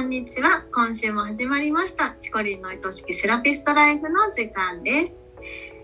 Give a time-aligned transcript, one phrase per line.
[0.00, 0.64] こんにちは。
[0.72, 2.16] 今週も始まりました。
[2.18, 5.20] チコリンの愛しきセラピストライフの時間です。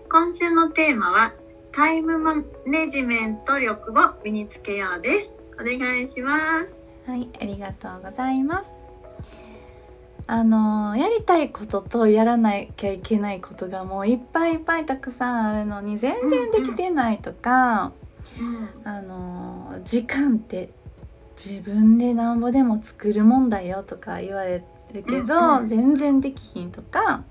[0.09, 1.35] 今週のテーマは、
[1.71, 5.35] タイムマネジメント力を身につけようです。
[5.53, 6.31] お願いしま
[6.63, 6.75] す。
[7.05, 8.71] はい、ありがとうございます。
[10.25, 17.93] あのやりたいこととやらなきゃいけないことがもういっぱいいっぱいたくさんあるのに全然できてないとか、
[18.39, 20.69] うん、あの時間って
[21.37, 25.67] 自分でなんぼでも作るもんだよとか言われるけど、うんうん。
[25.67, 27.23] 全然できひんとか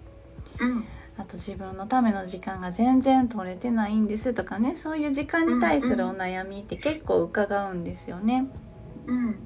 [0.60, 0.84] うん、
[1.18, 8.46] あと自分のための時間が全然取れてないんですとかねそういう時間に対するお悩みって結構伺うんですよね。
[9.06, 9.36] うん、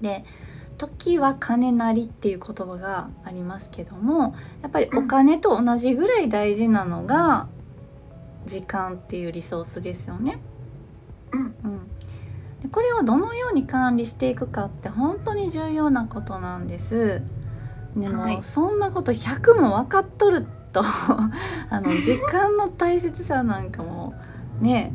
[0.00, 0.24] で
[0.78, 7.48] 時は金なりっていう言葉がありますけどもやっぱりお金と同じぐらい大事なのが
[8.46, 10.38] 時間っていうリソースですよね。
[11.32, 11.80] うん、うん、
[12.64, 17.20] でこれをどのように管理していくかって本当に重要なことなんです。
[17.94, 20.82] でも、はいそんなこと100も分かっとると
[21.68, 24.14] あの時間の大切さなんかも
[24.60, 24.92] ね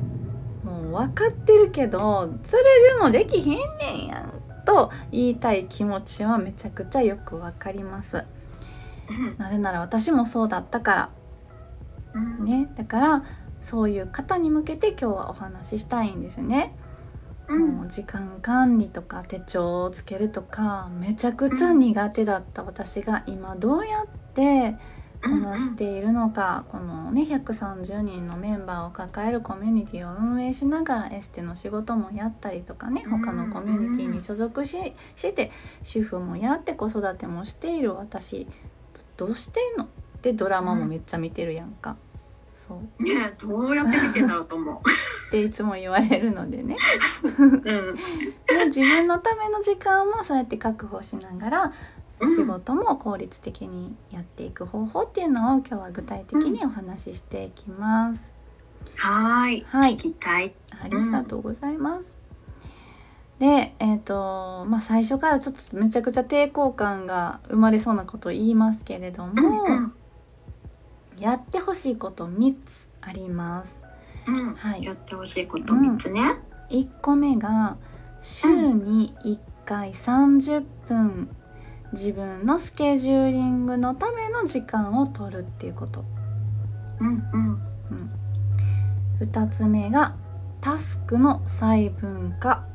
[0.63, 2.63] もう分かってるけどそれ
[2.97, 4.33] でもできへんねんやん
[4.65, 8.25] と言いたい気持ちはめちゃくちゃよく分かります。
[9.37, 11.09] なぜなら私もそうだったから
[12.15, 13.23] うん、ねだから
[13.61, 16.73] そういう方に向けて今日はお話ししたいんですね。
[17.49, 24.75] うん、もう時間管理とか手帳をつけるとかめちゃくちゃ苦手だった私が今どうやって
[25.21, 34.77] こなしているのか、このね130人のメンバーを抱えるコミュニティを運営しながらエステの仕事もやったりとかね他のコミュニティに所属し
[35.17, 35.51] して
[35.83, 38.47] 主婦もやって子育てもしている私。
[39.17, 39.89] どどうしてんの？
[40.21, 41.97] でドラマもめっちゃ見てるやんか。
[42.69, 44.77] そうねえどうやって見てんだろうと思っ
[45.31, 46.77] ていつも言われるのでね
[47.23, 47.27] う。
[47.27, 47.71] うん、で
[48.67, 51.73] 自分のための時間もそうやって確保しながら
[52.19, 58.21] うん仕事も効率的にやっていく方法っていうのを今日は具体的にお話ししていきます。
[58.97, 60.53] はーい、はい聞きたい。
[60.83, 62.19] ありがとうございます。
[63.39, 69.93] で、えっ、とまあ最初からちょっとめちゃくちゃ抵抗感が生まれそうなことを言いますけれども、うん、
[71.19, 73.83] やってほしいこと3つあります。
[74.27, 74.83] うん、はい。
[74.83, 76.39] やってほしいこと三つね。
[76.69, 77.77] 1個目が
[78.21, 81.29] 週に1回30分
[81.91, 86.05] 自分のスケジューリングのための時間を取るっていうこと、
[86.99, 88.11] うん、うん、うん、
[89.21, 90.15] 2つ目が
[90.61, 92.67] タスクの細分化、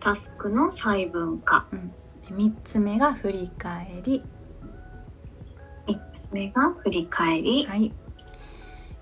[0.00, 1.66] タスクの細分化。
[1.72, 1.92] うん、
[2.36, 4.22] 3つ目が振り返り
[5.86, 7.66] 三つ目が振り返り。
[7.66, 7.92] はい。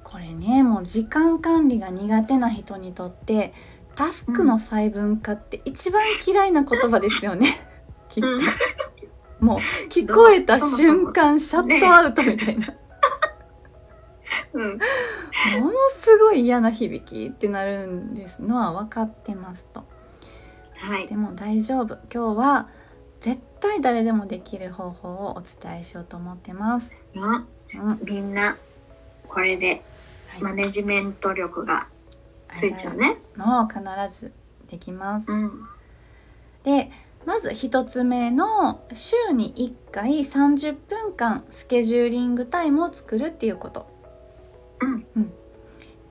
[0.02, 3.54] これねもう時間管理が苦手な人にとって
[3.94, 7.46] タスクの細分化って一番嫌いな言葉ですよね。
[8.10, 8.28] きっと。
[8.28, 8.40] うん
[9.40, 9.58] もう
[9.88, 12.66] 聞こえた瞬間シャットアウトみたいな、
[14.52, 14.76] うん、も
[15.66, 19.84] のすごい嫌な響きってなるんですのは分かってますと。
[20.76, 21.06] はい。
[21.06, 21.16] で。
[21.16, 21.98] も大丈夫。
[22.12, 22.68] 今日は
[23.20, 27.22] 絶対誰でもできる方法をお伝えしようと思ってます、うん。
[27.22, 28.56] うんはみんな、
[29.28, 29.82] これで
[30.38, 30.42] い。
[30.42, 31.86] マネジメント力が
[32.54, 33.16] ついちゃうね。
[33.36, 33.82] もう必
[34.20, 34.32] ず
[34.70, 35.66] できます、うん。
[36.64, 36.90] で
[37.26, 43.86] まず一つ目の週に1回30分間スケジューリングタイムを作るっていうこと。
[44.80, 45.32] うん。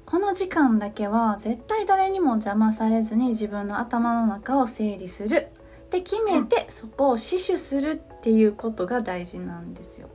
[0.06, 5.48] この時間だけは絶対誰にも邪魔されずに自分の頭の中を整理する
[5.90, 10.10] って決めて、そこを死守するっていうことが大事なんですよ。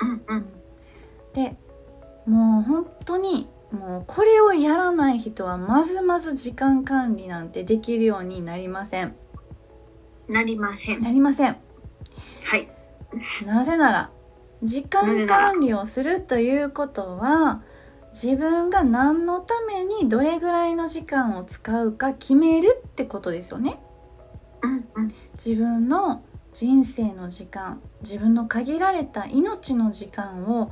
[0.00, 0.22] うん。
[0.26, 0.46] うん。
[1.32, 1.56] で
[2.26, 9.14] もう本当にもうこれをやらない人はまずまず時間管理なんてできるようになりません。
[10.28, 11.00] なりません。
[11.00, 11.56] なりません。
[12.44, 12.68] はい。
[13.46, 14.10] なぜなら
[14.62, 17.62] 時間管理をするということは
[18.12, 23.80] 自分が何のためにどれぐらいの時間を使うか決めるってことですよね。
[24.62, 24.88] うん。
[24.94, 25.08] うん。
[25.34, 26.22] 自分の
[26.52, 30.70] 人生の時間自分の限られた命の時間を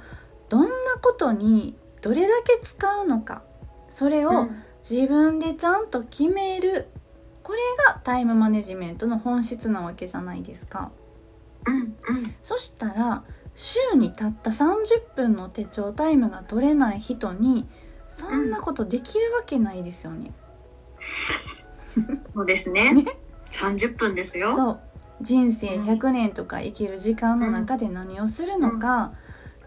[0.48, 0.68] どんな
[1.00, 3.42] ことにどれだけ使うのか
[3.88, 4.48] それを
[4.88, 6.88] 自分でちゃんと決める
[7.42, 7.58] これ
[7.88, 10.92] がタイムマネジメントの本質なわけじゃないですか。
[11.66, 11.74] うん。
[11.76, 11.94] うん。
[12.42, 13.24] そしたら
[13.56, 17.66] 週にたった30分の手帳タイムが取れない人に
[18.08, 20.32] そんなことできるわけないですよね。
[22.20, 22.94] そうですね。
[22.94, 23.04] ね
[23.50, 24.56] 30分ですよ。
[24.56, 24.80] そう
[25.20, 29.12] 人生100年とか生きる時間の中で何をするのか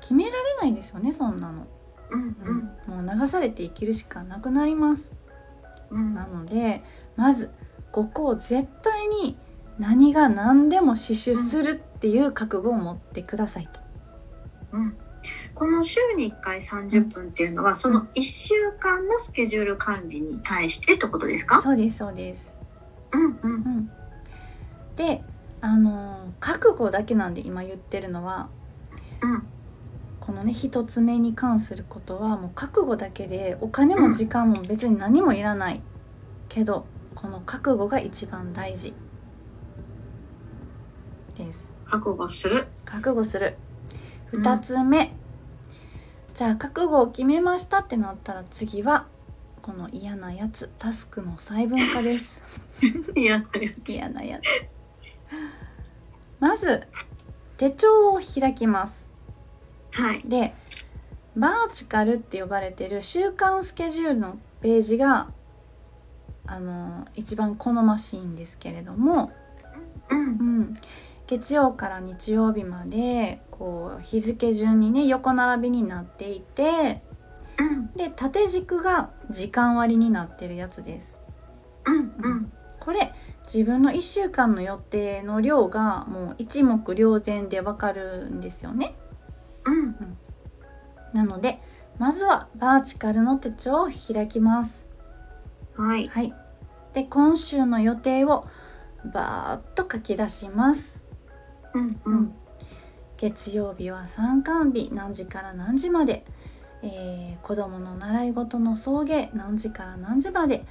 [0.01, 1.67] 決められないですよねそんなの、
[2.09, 2.35] うん。
[2.87, 3.05] うん。
[3.05, 5.13] もう流されて生きるしかなくなります
[5.91, 6.13] うん。
[6.15, 6.81] なので
[7.15, 7.51] まず
[7.91, 9.37] ここを絶対に
[9.77, 13.79] 何が何でも死守するっていう覚悟を持ってくださいと。
[14.71, 14.97] うん、
[15.53, 21.61] この週に1回30分っていうのは、その1週間のスケジュール管理に対してってことですか？
[21.61, 22.52] そうですそうです。
[23.13, 23.77] うんううん。
[23.77, 23.91] ん、
[24.95, 25.23] で
[25.61, 28.49] あの覚悟だけなんで今言ってるのは
[29.21, 29.47] うん。
[30.19, 35.81] このね一つ目に関することはもう覚悟だけでお金も時間も別に何もいらない
[36.47, 38.93] けどこの覚悟が一番大事
[41.35, 41.73] です。
[41.85, 42.67] 覚悟する。
[42.85, 43.55] 覚悟する。
[44.31, 44.45] うん。
[44.45, 45.13] 2つ目、
[46.33, 49.05] じゃあ覚悟を決めましたってなったら次は
[49.63, 52.41] この嫌なやつタスクの細分化です。
[53.15, 53.71] いやだよ。
[53.87, 54.67] 嫌なやつ。
[56.37, 56.85] まず
[57.55, 59.07] 手帳を開きます。
[59.93, 60.21] はい。
[60.25, 60.53] で
[61.37, 65.29] バーチカルって呼ばれてる週間スケジュールのページが
[66.45, 69.31] あの一番好ましいんですけれども、
[70.09, 70.19] うん。
[70.19, 70.21] う
[70.63, 70.77] ん、
[71.25, 77.01] 月曜から日曜日までこう日付順にね横並びになっていて
[77.57, 81.19] うんで縦軸が時間割になってるやつです。
[81.85, 83.13] うんうんこれ
[83.45, 88.95] 自分の1週間の予定の量がもう一目瞭然でわかるんですよね。
[89.65, 90.17] うん
[91.13, 91.59] なので
[91.99, 94.87] まずはバーチカルの手帳を開きます。
[95.77, 96.07] はい。
[96.07, 96.33] はい。
[96.93, 98.45] で今週の予定を
[99.13, 101.03] バーッと書き出します。
[101.73, 102.33] うんうん
[103.17, 106.25] 月曜日は参観日何時から何時まで、
[106.83, 110.63] えー子供の習い事の送迎何時から何時まで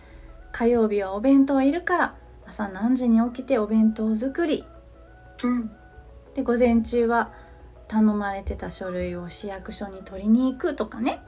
[0.52, 2.14] 火曜日はお弁当いるから
[2.46, 4.64] 朝何時に起きてお弁当作り。
[5.44, 5.70] うん。
[6.34, 7.32] で午前中は
[7.88, 11.20] 頼まれてた書類を市役所に取りに行くとかね。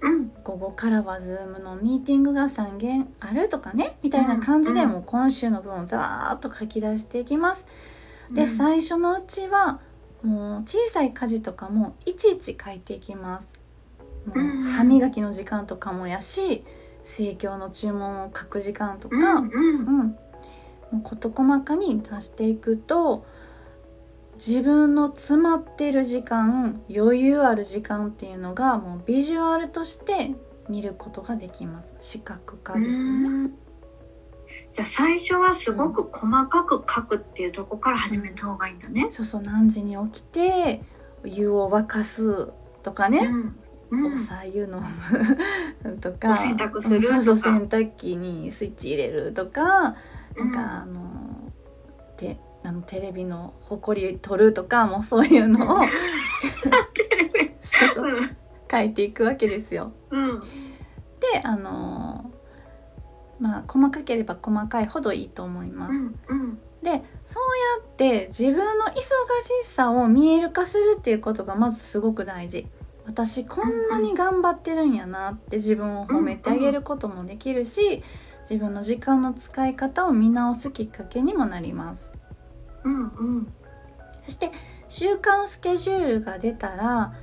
[0.00, 0.32] うん。
[0.42, 3.96] 午後からは Zoom のミーティングが3件あるとかね。
[4.02, 7.66] みたいな感じでうんもう今週の分をザーッと書き出していきます。
[8.32, 8.48] でうん。
[8.48, 9.80] 最初のうちは
[10.22, 13.51] もう小さい家事とかもいちいち書いていきます。
[14.76, 16.64] 歯磨きの時間とかもやし
[17.04, 20.16] 生協の注文を書く時間とか、うん
[20.92, 23.24] もう事細かに出していくと
[24.34, 30.32] 自分の詰まってる時間余裕ある時間っていうのがもうビジュアルとして
[30.68, 31.94] 見ることができます。
[32.00, 33.00] 視覚化ですよね。
[33.00, 33.54] うん。
[34.72, 39.08] じゃあ最初はすごく細かく書くっていうとこから始めた方がいいんだね。
[39.10, 39.42] そうそう。
[39.42, 40.82] 何時に起きて
[41.24, 42.52] 湯を沸かす
[42.82, 43.61] とかね、うんうん
[43.92, 44.82] おさゆ飲
[45.84, 47.36] む とかお洗濯するとか。
[47.36, 49.94] 洗濯機にスイッチ入れるとか
[50.34, 50.52] うん。
[50.52, 51.52] なんかあの
[52.16, 55.80] てあのテレビのほこり取るとかもうそういうのを
[58.70, 59.92] 書いていくわけですよ。
[60.10, 60.40] うん。
[60.40, 60.46] で
[61.44, 62.30] あの
[63.38, 65.92] まあ細かければ細かいほどいいと思います。
[65.92, 66.58] うんうん。
[66.82, 67.02] でそうや
[67.84, 69.02] って自分の忙し
[69.64, 72.66] さを見える化するっていうことがまずすごく大事。
[73.06, 78.02] 私こんなに頑張ってるんやなって自分を褒めてあげることもできるし
[78.48, 82.12] 自分の時間の使い方を見直すきっかけにもなります。
[82.84, 83.52] うんうん
[84.24, 84.50] そして
[84.88, 87.14] 週間スケジュールが出たら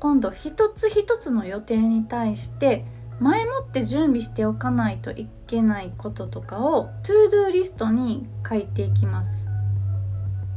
[0.00, 2.84] 今度一つ一つの予定に対して
[3.20, 9.30] 前もって準備しておかないといけないこととかを ToDo リストに書いていきます。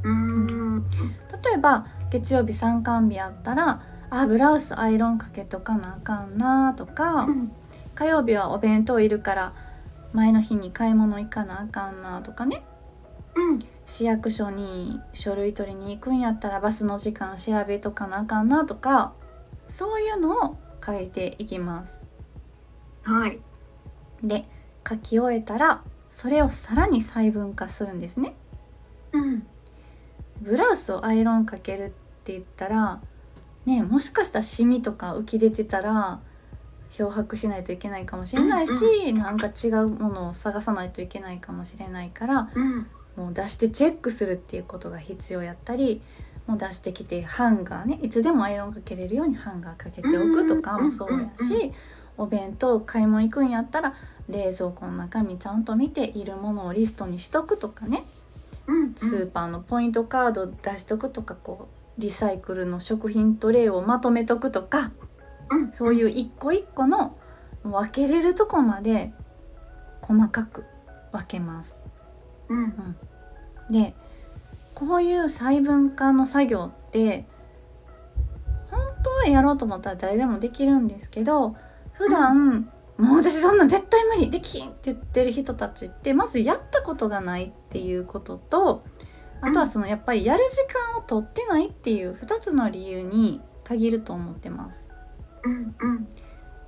[0.04, 0.86] うん
[1.44, 7.52] 例えば月曜日参観日あったらあブラウスアイロンかけとかなあかんなとか、うん。
[7.96, 9.54] 火曜日はお弁当いるから
[10.14, 12.64] 前の日に買い物行かなあかんなとかね。
[13.36, 13.60] うん。
[13.86, 19.14] 市役所に書類取りに行くんやったらバスの時間調べとかなあかんなとか
[19.68, 22.04] そういうのを書いていきます。
[23.04, 23.40] はい。
[24.24, 24.46] で
[24.88, 28.36] 書き終えたらそれをさらに細分化するんですね。
[29.12, 29.48] うん。
[30.42, 31.90] ブラウスをアイロンかけるっ
[32.24, 33.02] て言ったら
[33.68, 36.22] ねもしかしたらシミとか浮き出てたら
[36.90, 42.88] 漂白しないといけないかもしれないし、うんなんか違うものを探さないといけないかもしれないからうん。
[43.18, 46.02] もう出してチェックするっていうことが必要やったり
[46.46, 51.74] もう出してきてハンガーねいつでもアイロンかけれるようにハンガーかけておくとかもそうやうんうんし
[52.16, 53.96] お弁当買い物行くんやったら
[54.30, 58.04] 冷蔵庫の中身ちゃんと見ているものをリストにしとくとかね。
[58.68, 58.94] うん。
[58.96, 64.92] スーパーのポイントカード出しとくとかこうリサイクルの食品トレイをまとめとくとか
[65.50, 65.72] うん。
[65.72, 67.18] そういう一個一個の
[67.63, 69.13] 分けれるとこまで
[70.01, 70.63] 細かく
[71.12, 71.84] 分けます。
[72.50, 72.96] うん。
[73.70, 73.96] で
[74.75, 77.25] こういう細分化の作業って
[78.70, 81.56] 本当はやろうと思ったら誰でもできるんですけど
[81.94, 88.84] 普段もう私そんなん絶対無理できんって言ってる人たちってまずやったことがないっていうことと
[89.41, 94.88] あとはそのやっぱりやる時間を取ってないっていう2つの理由に限ると思ってます。
[95.44, 96.08] うんうん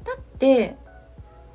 [0.03, 0.77] だって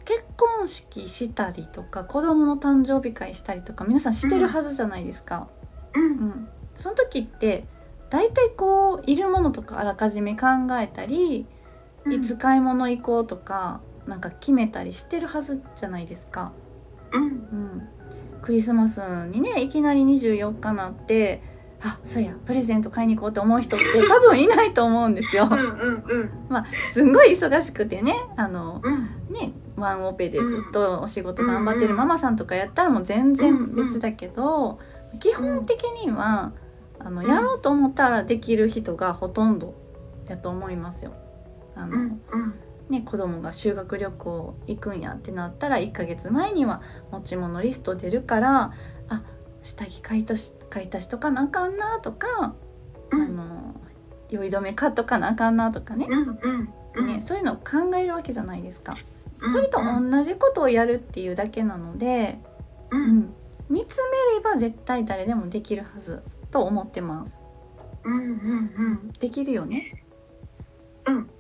[0.05, 5.49] 結婚式したりとか子供の誕生日会したりとか皆さんしてるはずじゃないですか。
[5.95, 7.65] うんうん、その時って
[8.11, 10.47] 大体こういるものとかあらかじめ考
[10.79, 11.47] えたり、
[12.11, 16.53] いつ買い物行こうとかなんか決めたりしてるはずじゃないですか。
[17.13, 17.89] うんうん、
[18.45, 18.99] クリスマス
[19.33, 21.41] にねいきなり24日なって
[21.81, 25.49] あそうやプレゼント買いに行こうと思う人って多分いないと思うんですよ。
[25.51, 25.55] う。
[25.55, 26.65] んうんうん。
[26.93, 29.33] すんごい忙しくてねあのうん。
[29.33, 34.79] ねワンオペでずっとお仕事頑張ってるママさんとかやったらもう全然別だけど、
[35.21, 36.53] 基本的には
[36.99, 37.29] あのうん。
[37.29, 39.75] やろうと思ったらできる人がほとんど
[40.29, 41.15] やと思いますよ。
[41.75, 42.55] あのうんうん
[42.95, 48.73] ね、子供が修学旅行行くんやってなったら1ヶ月前には持ち物リスト出るから
[49.09, 49.23] あ
[49.63, 52.55] 下着買いとし買い足しとかなあかんなとか、
[53.11, 53.23] うん。
[53.23, 53.75] あの
[54.31, 57.07] 酔い止め買っとかなあかんなとかね,、うんうんうん。
[57.07, 58.95] ねそういうのを考えるわけじゃないですか。
[59.41, 62.39] うんそれと同じことをやるっていうだけなので、
[62.91, 63.19] ううん。
[63.19, 63.35] ん、
[63.69, 67.39] 見つめれば絶対誰でもできるはずと思ってます。
[68.05, 69.13] うんうんうん。
[69.19, 70.05] できるよね。
[71.07, 71.31] うん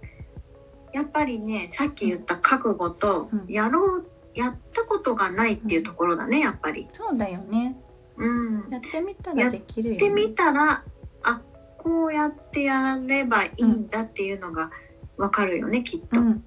[0.95, 6.89] やっぱりねさっき言った覚悟とうんやろうやったことがないっていうところだねやっぱり。
[6.93, 7.77] そうだよね。
[8.17, 10.05] うんやってみたらできるよ、ね。
[10.05, 10.85] やってみたら
[11.25, 11.43] あ
[11.79, 14.71] こうやってやればいいんだっていうのが
[15.17, 16.21] わかるよねきっと。
[16.21, 16.45] うん、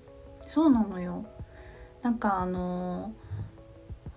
[0.48, 1.25] そうなのよ。
[2.01, 3.13] なんかあの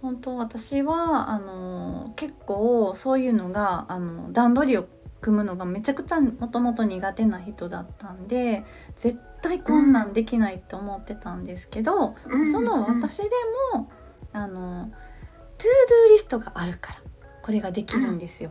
[0.00, 4.86] 本当私はあの結構そういうのがあの段取りを
[5.20, 8.64] 組むのがめちゃくちゃもともと苦手な人だったんで
[8.96, 13.30] 絶対こんなんできないって思ってたんですけど、うんその私で
[13.74, 13.90] も
[14.32, 17.00] あの to-do list があるから
[17.42, 18.50] これができるんですよ。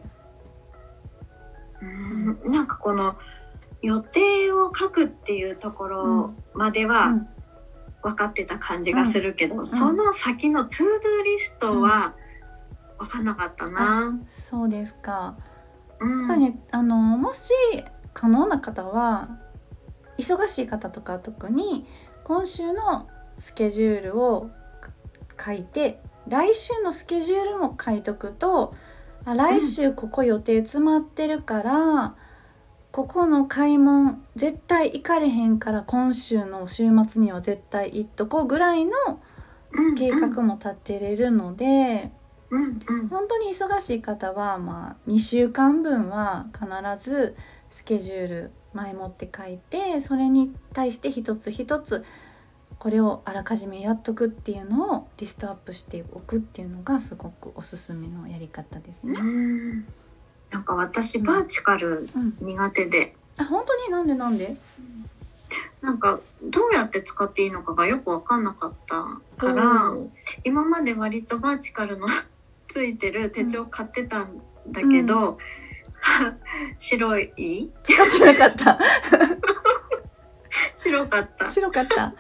[1.82, 3.16] うんなんかこの
[3.82, 7.28] 予定を書くっていうところまではうん
[8.02, 12.16] 分かってた感じがするけど、その先の to-do list は
[12.98, 14.18] 分かんなかったな。
[14.30, 15.36] そうですか。
[16.00, 17.52] うんやっぱりね、あのもし
[18.14, 19.38] 可能な方は
[20.18, 21.86] 忙しい方とか特に
[22.24, 24.50] 今週のスケジュールを
[25.44, 28.74] 書いて来週のスケジュールも書いとくと
[29.26, 32.16] あ来週ここ予定詰まってるから、
[32.92, 38.92] ここの買い物絶対行かれへんから今週の週末には絶対行っとこうぐらいの
[39.72, 42.12] うん計画も立てれるので。
[42.52, 43.08] うんうん。
[43.08, 47.36] 本当に忙しい方は、まあ、2週間分は必ず
[47.70, 52.06] スケジュール前もって書いてそれに対して一つ一つ
[52.78, 59.20] これをあらかじめやっとくっていうのをリストアップしておくっていうのがすごくおすすめのやり方ですね。
[59.20, 59.86] うん。
[60.50, 64.16] なんか私バーチカルうん、苦手で、あ本当になんで。
[64.16, 64.56] なんで
[65.82, 69.04] なんかどうやって使っていいのかがよく分かんなかった
[69.38, 69.94] から
[70.44, 72.08] 今まで割とバーチカルの
[72.70, 75.38] ついてる手帳買ってたんだけど、
[76.78, 77.72] 白い？
[77.84, 78.80] 使ってなかった。
[80.74, 81.50] 白かった。
[81.50, 82.04] 白かった。
[82.06, 82.14] あ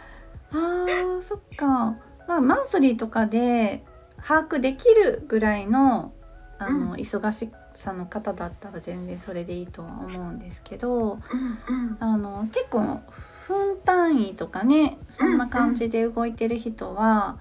[0.51, 1.95] ーそっか。
[2.27, 3.85] まあマンスリーとかで
[4.21, 6.13] 把握できるぐらいの
[6.57, 6.91] あの、うん。
[6.93, 11.97] 忙しさの方だったら全然それでいいとは思うんですけどうんうん。
[11.99, 13.01] あの結構
[13.47, 17.37] 分単位とかねそんな感じで動いてる人は、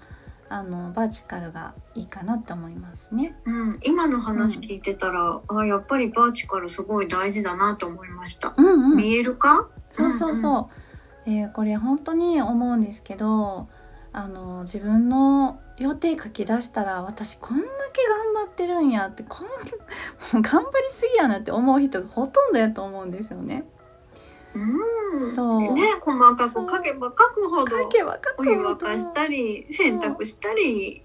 [0.51, 3.33] あのバーチカルがいいかなって思いますね。
[3.45, 8.55] うん、今の話聞いてたら、あやっぱりバーチカルすごい大事だなと思いました。
[8.57, 9.69] うんうん、見えるか？
[9.93, 10.69] そうそうそ
[11.27, 13.67] う、えーこれ本当に思うんですけど
[14.13, 18.03] あの自分の予定書き出したら私こんだけ
[18.35, 19.47] 頑張ってるんやってこんも
[20.39, 23.65] う頑張りすぎやなって思う人がほとんどやと思うんですよね。
[24.59, 25.61] うん、そう。
[25.75, 31.03] ね細かく書けば書くほど書けば書お湯くほど沸かしたり洗濯したり。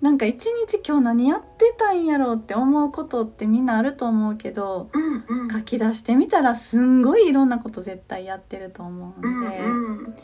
[0.00, 5.50] なんか一日今日何やってたんやろうって思うことってみんなあると思うけどうんうん。
[5.50, 9.58] 書き出してみたらすんごいいろんなこと絶対やってると思ううんんで。
[9.58, 10.14] うん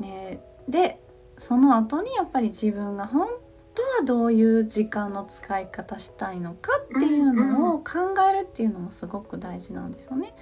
[0.00, 1.00] ね、で
[1.38, 3.28] その後にやっぱり自分が本
[3.74, 10.34] 当はどういう時間の使い方したいのかっていうのを考えるっていうのもすごく大事なんですよね。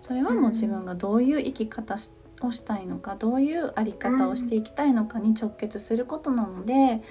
[0.00, 2.10] それはもう自分がどういう生き方し
[2.42, 7.02] をしたいのかどういうあり方をしていきたいのかに直結することなので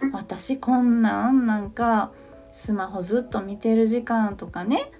[0.00, 0.12] うん。
[0.12, 2.10] 私こんなんなんか
[2.52, 4.90] スマホずっと見てる時間とかね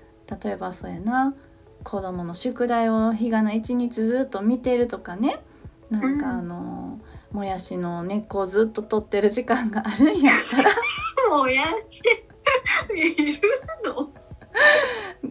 [0.42, 1.34] 例えばそうやな
[1.82, 5.42] 子供の宿題を日がな一日ずっと見てるとかね
[5.90, 6.38] なんかうん。
[6.38, 7.00] あの、
[7.32, 10.70] もやしの根っこをずっと取ってる時間があるんやったら
[11.36, 12.02] もやし
[12.94, 13.40] いる
[13.84, 14.12] の？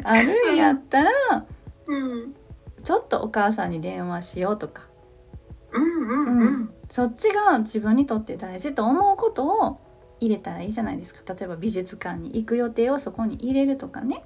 [0.03, 1.60] あるんやったらうん
[2.83, 4.87] ちょっとお母さんに電話しようとか。
[5.71, 6.73] うんうんうん。
[6.89, 9.79] そっちが自分にとって大事と思うことを
[10.19, 11.33] 入れたらいいじゃないですか。
[11.33, 14.23] 例えば美術館に行く予定をそこに入れるとかね、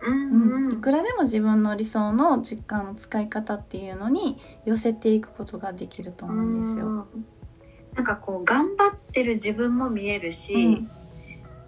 [0.00, 0.80] うんうん、いうん。
[0.80, 6.86] くらでも自分の理想の時間の使い方っていうのに寄せていくことができると思うんですよ。
[6.86, 7.26] うん。
[7.94, 10.90] なんかこう頑張ってる自分も見えるし、うん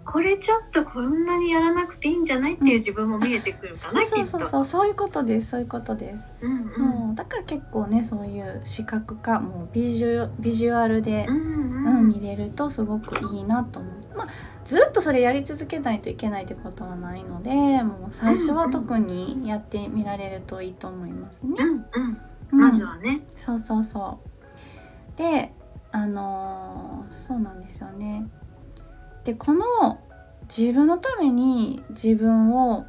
[0.05, 4.49] これちょっとこんなにやらなくていいんじゃないっていう自分も見えてくるかな、そうそうきっと。
[4.49, 6.27] そうそういうことですそういうことです。
[6.41, 11.53] うんうんもうだから結構ねそういう視覚化もうビジュビジュアルで、うんうん
[11.85, 14.17] うん見れるとすごくいいなと思う。
[14.17, 14.27] まあ
[14.65, 17.51] ずっとそれやり続けないといけないってことはないので
[17.83, 21.55] もう最初は特にやってみられるといいと思いますね。
[21.59, 21.85] うんうん
[22.51, 23.21] うんまずはね。
[23.35, 24.19] そうそうそ
[25.15, 25.17] う。
[25.17, 25.51] で
[25.91, 28.25] あのーそうなんですよね。
[29.23, 29.99] でこの
[30.55, 32.85] 自分のために自分を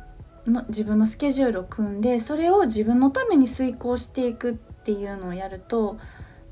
[0.46, 5.98] の自分のスケジュールを組んでそれを自分のために遂行していくっていうのをやると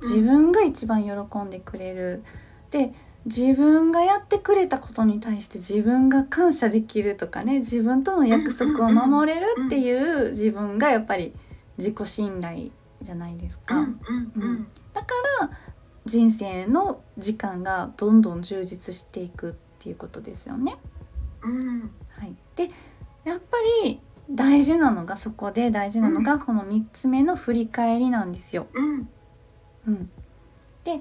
[0.00, 2.22] 自分が一番喜んでくれる。
[2.70, 2.92] で
[3.24, 11.32] 自分がやってくれたことに対して自分が感謝できるとかね自分との約束を守れるっていう自分がやっぱり
[11.78, 12.70] 自己信頼
[13.00, 13.78] じゃないですか。
[13.78, 14.00] うん
[14.34, 15.06] うんうんだか
[15.40, 15.50] ら
[16.04, 20.76] 人生の時間がどんどん充実していくっていうことですよね。
[21.42, 21.90] うん。
[22.10, 22.70] はい、で
[23.24, 28.68] やっぱり大事なのがそこで大事なのがこの3つ目の振り返りなんですよ。
[28.72, 29.08] うん。
[29.88, 30.10] うん、
[30.84, 31.00] で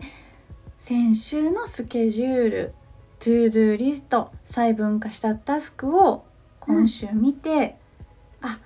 [0.80, 2.74] 先週のスケジュール
[3.20, 6.26] to-do list 細分化したタスクを
[6.60, 7.78] 今週見て、
[8.42, 8.58] あ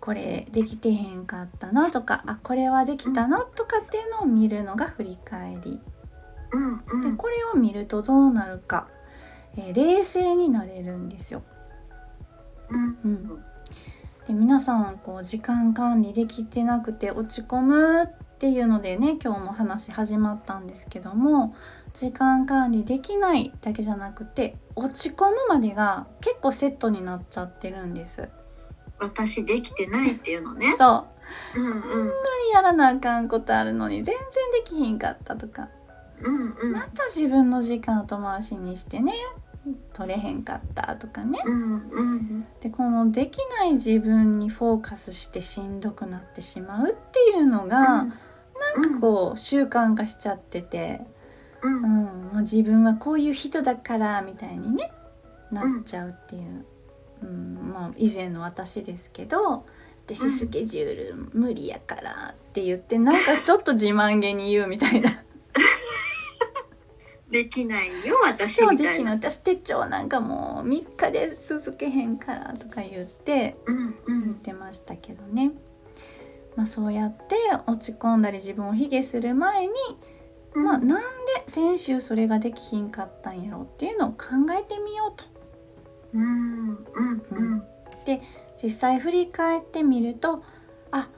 [0.00, 5.78] これできてへんかったなとかあこれはできたなとかっていうのを見るのが振り返り。
[6.52, 6.82] うん。
[6.86, 7.10] うん。
[7.10, 8.88] でこれを見るとどうなるか、
[9.58, 11.42] えー冷静になれるんですよ。
[12.68, 12.98] うん。
[13.04, 13.44] うん、
[14.26, 18.06] で皆さんこう時間管理できてなくて落ち込むっ
[18.38, 21.56] ていうのでね今日も話始まったんですけども
[21.92, 28.28] 時間管理できないだけじゃなくて落ち込むまでが結構セットになっちゃってるんです。
[29.00, 30.74] 私できてないっていうのね。
[30.76, 31.06] そ
[31.54, 31.60] う。
[31.60, 31.82] うんうん。
[31.82, 32.10] こんなに
[32.52, 34.14] やらなあかんことあるのに全然
[34.52, 35.68] できひんかったとか。
[36.20, 36.72] うんうん。
[36.72, 39.12] また自分の時間後回しにしてね
[39.92, 41.38] 取れへんかったとかね。
[41.44, 42.46] うんうん。
[42.60, 47.86] でこのできない自分にフォーカスしてしんどくなってしまうっていうのが、うん。
[47.88, 51.00] なんかこう習慣化しちゃってて、
[51.62, 51.82] うん。
[51.82, 51.88] うん
[52.32, 54.92] もう自分はこういう人だからみたいにね
[55.50, 56.64] なっちゃうっていう、
[57.22, 59.64] うんまあ、以前の私ですけど
[60.06, 60.30] 私うん。
[60.30, 65.22] スケジュール無理やからって言ってなんかちょっと自慢げに言うみたいな
[67.30, 69.12] できないよ私みたいな。
[69.12, 75.52] 私手帳なんかもう3日で続けへんからとか言ってうんう言っんてましたけどね、
[76.56, 77.36] まあ、そうやって
[77.66, 79.72] 落ち込んだり自分を卑下する前に、
[80.54, 81.04] まあ、なんで
[81.46, 84.16] 先週それができひんかったんやろっていうのを考
[84.58, 85.24] えてみようと。
[86.14, 86.76] うんうん
[87.30, 87.62] うん。
[88.62, 90.42] 実際振り返ってみると
[90.90, 91.10] あ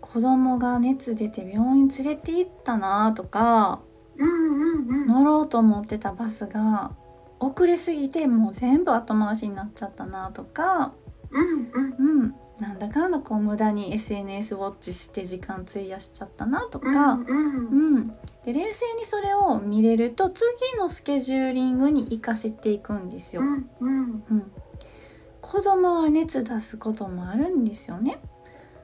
[0.00, 3.87] 子供が熱出て病院連れて行ったなとかうんうんうん
[4.18, 6.92] 乗ろうと思ってたバスが
[7.40, 10.92] 遅れすぎてもう全部後回しになっちゃったなとか
[11.30, 12.22] うんうん。
[12.22, 12.34] うん。
[12.58, 17.96] なんだかんだこう無駄に SNS ウォッチして時間費やしちゃったなとか、うんうん。
[17.96, 18.08] うん、
[18.44, 23.42] で冷静にそれを見れると次のスケジューリングに活かせていくんですよ。
[23.42, 24.24] うんうん。
[24.30, 24.52] うん、
[25.40, 28.20] 子供は熱出すこともあるんですよね。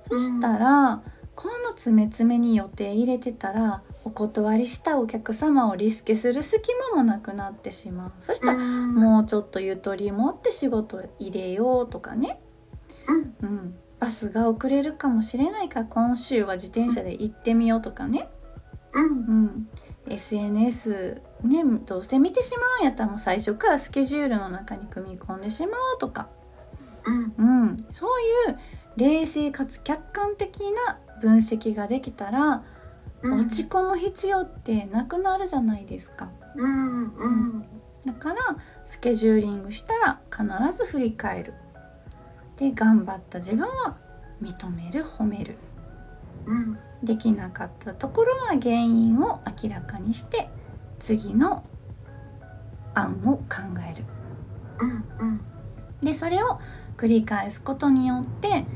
[0.02, 1.02] そしたら、
[1.36, 8.12] こんな詰め詰めに予定入れてたらお断りしたお客様をリスケする隙間もなくなってしまう。
[8.18, 8.94] そしたら、うん。
[8.94, 12.40] もうちょっとゆとり持って仕事入れようとかね、
[13.08, 13.48] うん。
[13.48, 18.28] うん、バスが遅れるかもしれないから今週は自転車で行ってみようとかね、
[18.92, 19.06] うん。
[19.08, 19.10] う
[19.46, 19.68] ん、
[20.08, 26.28] SNS ねどうせ見てしまうんやったらもう最初からスケジュールの中に組み込んでしまおうとか、
[27.04, 27.64] うん。
[27.64, 28.58] うん、そういう
[28.96, 32.62] 冷静かつ客観的な分析ができたら、
[33.22, 36.28] うん落ち込む必要ってなくなるじゃないですか。
[36.56, 37.28] うんう
[37.60, 37.64] ん
[38.04, 38.40] だから
[38.84, 41.54] スケジューリングしたら必ず振り返る。
[42.58, 43.96] で頑張った自分は
[44.42, 45.56] 認める褒める。
[46.44, 50.50] うんできなかったところは原因を明らかにして
[50.98, 51.64] 次の
[52.94, 53.44] 案を考
[53.90, 54.04] える。
[54.80, 55.40] うんうん
[56.02, 56.60] でそれを
[56.98, 58.66] 繰り返すことによって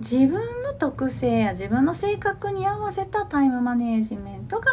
[0.00, 0.42] 自分の
[0.82, 4.66] 特性や自分の性格に合わせたタイムマネージメントが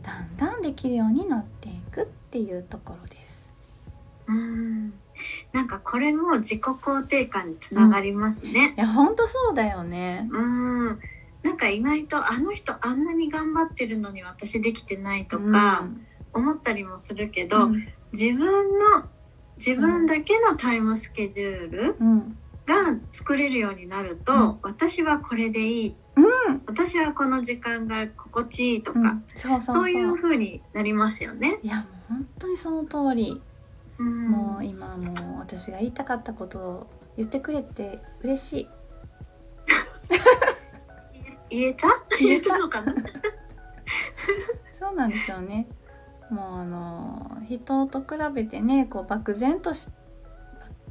[0.00, 3.50] だんだんできるようになっていくっていうところです。
[4.28, 4.92] うん。
[5.52, 8.74] なんかこれも自己肯定感につながりますね。
[8.78, 10.28] いや本当そうだよね。
[10.30, 11.00] うん。
[11.42, 15.88] なんか意外とあの人あんなに頑張ってるのに私できてないとか
[16.32, 19.06] 思ったりもするけど、うん自分の
[19.58, 24.58] 自分だけのタイムスケジュールうんが作れるようになると、うん。
[24.62, 26.62] 私はこれでいい、うん。
[26.66, 31.58] 私はこの時間が心地いいとか、そういう風になりますよね。
[31.62, 33.40] いやもう本当にその通り、
[33.98, 38.68] うん、もう今もう私が言いたかったことを言ってくれて嬉しい。
[41.50, 41.88] 言えた。
[42.20, 42.94] 言えたのかな？
[44.78, 45.66] そうなんですよね。
[46.30, 49.88] もうあの人と比べてねこう漠然とし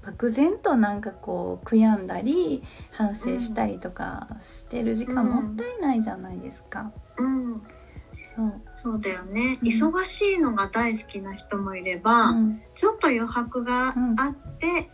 [0.08, 5.48] 漠然となんかこう悔やんだり反省したりとかしてる時間うん。
[5.48, 6.92] もったいないじゃないですか。
[7.18, 7.62] うん。
[8.36, 8.62] そう。
[8.74, 9.68] そうだよね、うん。
[9.68, 12.62] 忙しいのが大好きな人もいれば、うん。
[12.74, 14.90] ちょっと余白があって、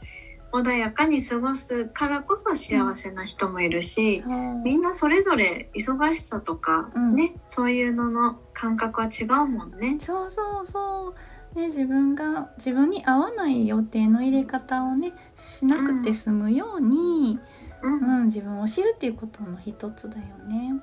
[0.52, 4.24] 穏やかに過ごすからこそ幸せな人もいるし、
[4.64, 7.16] みんなそれぞれ忙しさとか、うん。
[7.16, 10.00] ねそういうのの感覚は違うもんね。
[10.02, 11.14] そうそうそう
[11.56, 17.40] ね自分が自分に合わない予定の入れ方をねしなくて済むように、
[17.82, 18.20] うん。
[18.20, 18.26] うん。
[18.26, 20.74] 自分を知るっていうことの一つだよね。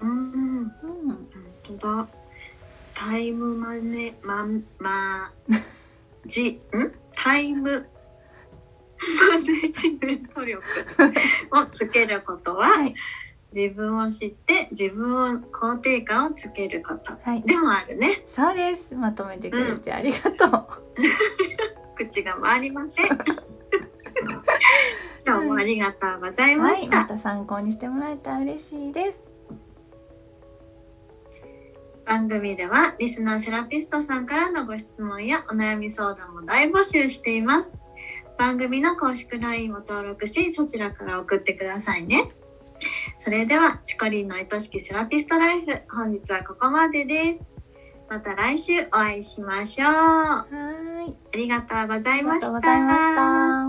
[0.00, 0.10] うん。
[0.10, 0.58] うん。
[0.58, 0.70] うん。
[1.06, 2.08] 本当だ。
[2.94, 5.32] タイムマネマンマ
[6.26, 6.92] ジん？
[7.14, 7.70] タイム。
[7.70, 10.60] マネジメント力
[11.52, 12.94] をつけることは、はい
[13.54, 18.24] 自分を知って自分を肯定感をつけることはいでもあるね。
[18.26, 20.66] そうですまとめてくれてありがとう。
[21.96, 23.06] 口が回りません。
[25.26, 27.00] 今日もありがとうございまはい、した。
[27.00, 29.20] また参考にしてもらえたら嬉しいです。
[32.06, 37.78] 番組ではリスナーセラピストさんからのご質問やお悩み相談も大募集しています。
[38.38, 42.30] 番組の公式 LINE を登録し、そちらから送ってくださいね。
[43.18, 47.46] それでは、チコリンの愛しきセラピストライフ、本日はここまでです。
[48.08, 49.90] また来週お会いしましょう。
[49.90, 51.14] あはい。
[51.36, 53.68] りがとうござあざいりがとうございました。